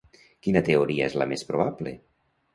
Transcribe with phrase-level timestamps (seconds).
[0.47, 1.95] Quina teoria és la més probable?